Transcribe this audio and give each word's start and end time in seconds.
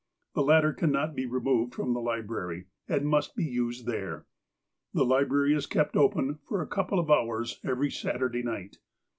The 0.33 0.41
latter 0.41 0.73
cannot 0.73 1.13
be 1.13 1.27
removed 1.27 1.75
from 1.75 1.93
the 1.93 1.99
libraiy, 1.99 2.65
but 2.87 3.03
must 3.03 3.35
be 3.35 3.43
used 3.45 3.85
there. 3.85 4.25
The 4.95 5.05
library 5.05 5.53
is 5.53 5.67
kept 5.67 5.95
open 5.95 6.39
for 6.43 6.59
a 6.59 6.65
couple 6.67 6.97
of 6.97 7.11
hours 7.11 7.59
every 7.63 7.91
Saturday 7.91 8.41
night. 8.41 8.77